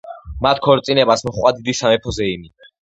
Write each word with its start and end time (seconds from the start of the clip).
მათ 0.45 0.61
ქორწინებას 0.69 1.25
მოჰყვა 1.29 1.55
დიდი 1.61 1.79
სამეფო 1.83 2.19
ზეიმი. 2.21 2.55